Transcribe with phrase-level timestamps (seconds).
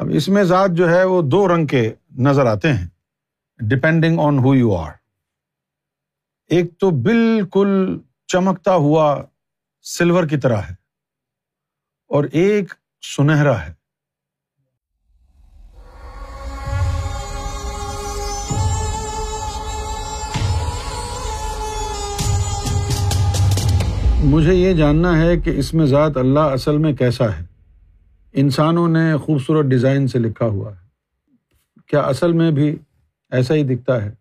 [0.00, 1.82] اب اس میں ذات جو ہے وہ دو رنگ کے
[2.18, 2.86] نظر آتے ہیں
[3.60, 4.92] depending on who you are
[6.50, 7.70] ایک تو بالکل
[8.28, 9.06] چمکتا ہوا
[9.84, 10.74] سلور کی طرح ہے،
[12.10, 13.72] اور ایک سنہرا ہے۔
[24.24, 27.44] مجھے یہ جاننا ہے کہ اس میں ذات اللہ اصل میں کیسا ہے۔
[28.38, 30.86] انسانوں نے خوبصورت ڈیزائن سے لکھا ہوا ہے۔
[31.86, 32.78] کیا اصل میں بھی
[33.30, 34.14] ایسا ہی دکھتا ہے؟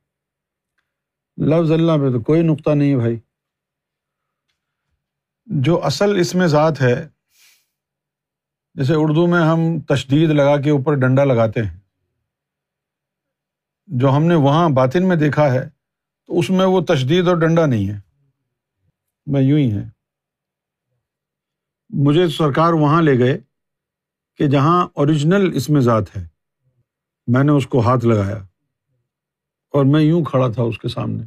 [1.37, 3.19] لفظ اللہ پہ تو کوئی نقطہ نہیں بھائی۔
[5.45, 7.09] جو اصل اس میں ذات ہے،
[8.73, 11.79] جیسے اردو میں ہم تشدید لگا کے اوپر ڈنڈا لگاتے ہیں،
[13.87, 15.69] جو ہم نے وہاں باطن میں دیکھا ہے،
[16.25, 17.99] تو اس میں وہ تشدید اور ڈنڈا نہیں ہے۔
[19.25, 19.89] میں یوں ہی ہے۔
[21.89, 23.37] مجھے سرکار وہاں لے گئے۔
[24.37, 26.27] کہ جہاں اوریجنل اس میں ذات ہے،
[27.27, 28.37] میں نے اس کو ہاتھ لگایا
[29.73, 31.23] اور میں یوں کھڑا تھا اس کے سامنے۔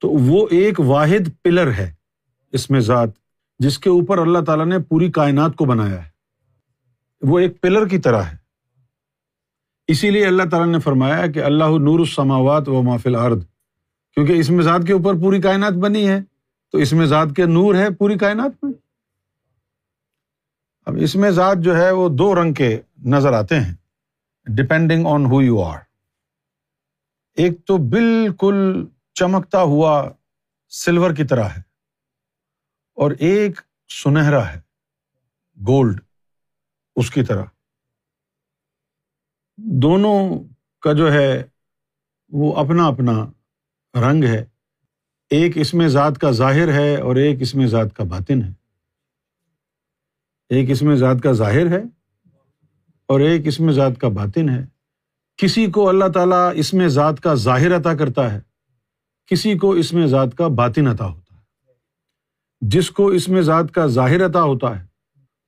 [0.00, 1.94] تو وہ ایک واحد پلر ہے
[2.52, 3.08] اس میں ذات،
[3.58, 6.10] جس کے اوپر اللہ تعالیٰ نے پوری کائنات کو بنایا ہے۔
[7.22, 8.36] وہ ایک پلر کی طرح ہے۔
[9.86, 13.42] اسی لیے اللہ تعالیٰ نے فرمایا کہ اللہ نور السماوات و محفل ارد
[14.14, 16.20] کیونکہ اس میں ذات کے اوپر پوری کائنات بنی ہے،
[16.72, 18.72] تو اس میں ذات کے نور ہے پوری کائنات میں۔
[20.88, 23.74] اب اس میں ذات جو ہے وہ دو رنگ کے نظر آتے ہیں۔
[24.44, 25.78] Depending on who you are
[27.34, 30.10] ایک تو بالکل چمکتا ہوا
[30.68, 31.60] سلور کی طرح ہے۔
[32.94, 33.60] اور ایک
[34.04, 34.60] سنہرا ہے۔
[35.66, 36.00] گولڈ
[36.96, 37.44] اس کی طرح۔
[39.56, 40.44] دونوں
[40.80, 41.42] کا جو ہے
[42.28, 43.30] وہ اپنا اپنا
[44.10, 44.44] رنگ ہے۔
[45.30, 48.67] ایک اس میں ذات کا ظاہر ہے اور ایک اس میں ذات کا باطن ہے۔
[50.48, 51.82] ایک اس میں ذات کا ظاہر ہے
[53.06, 54.64] اور ایک اس میں ذات کا باطن ہے۔
[55.36, 58.40] کسی کو اللہ تعالیٰ اس میں ذات کا ظاہر عطا کرتا ہے،
[59.26, 61.40] کسی کو اس میں ذات کا باطن عطا ہوتا ہے۔
[62.60, 64.86] جس کو اس میں ذات کا ظاہر عطا ہوتا ہے،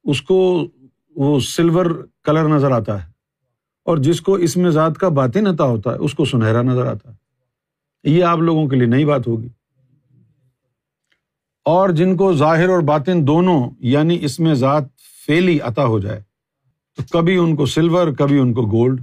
[0.05, 0.69] اس کو
[1.17, 3.11] وہ سلور کلر نظر آتا ہے۔
[3.85, 6.87] اور جس کو اس میں ذات کا باطن عطا ہوتا ہے، اس کو سنہرا نظر
[6.87, 7.17] آتا ہے۔
[8.05, 9.49] یہ آپ لوگوں کے لیے نئی بات ہوگی۔
[11.67, 14.85] اور جن کو ظاہر اور باطن دونوں یعنی اس میں ذات
[15.27, 16.23] فیلی عطا ہو جائے،
[16.99, 19.01] تو کبھی ان کو سلور کبھی ان کو گولڈ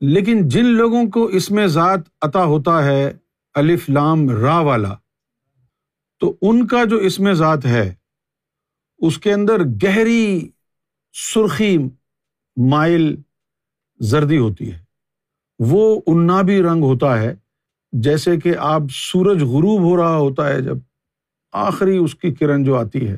[0.00, 3.12] لیکن جن لوگوں کو اس میں ذات عطا ہوتا ہے،
[3.54, 4.94] الف، لام، را والا،
[6.20, 7.94] تو ان کا جو اس میں ذات ہے،
[8.98, 10.50] اس کے اندر گہری،
[11.12, 11.78] سرخی،
[12.56, 13.14] مائل،
[14.00, 14.84] زردی ہوتی ہے۔
[15.58, 17.34] وہ انابی رنگ ہوتا ہے
[17.92, 20.76] جیسے کہ آپ سورج غروب ہو رہا ہوتا ہے جب
[21.52, 23.16] آخری اس کی کرن جو آتی ہے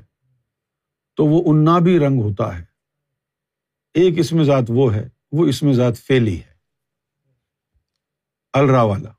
[1.16, 2.64] تو وہ انابی رنگ ہوتا ہے۔
[3.94, 6.58] ایک اس میں ذات وہ ہے وہ اس میں ذات فیلی ہے۔
[8.52, 9.10] الرا والا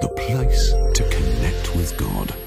[0.00, 2.45] the place to connect with God.